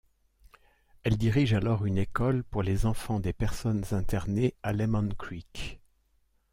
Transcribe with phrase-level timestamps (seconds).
[1.03, 5.79] Elle dirige alors une école pour les enfants des personnes internées à Lemon Creek.